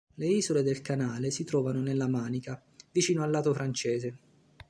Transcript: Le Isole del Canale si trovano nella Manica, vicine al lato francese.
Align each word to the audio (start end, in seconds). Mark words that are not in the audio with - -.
Le 0.15 0.25
Isole 0.25 0.63
del 0.63 0.81
Canale 0.81 1.29
si 1.29 1.43
trovano 1.43 1.79
nella 1.79 2.07
Manica, 2.07 2.59
vicine 2.91 3.21
al 3.21 3.29
lato 3.29 3.53
francese. 3.53 4.17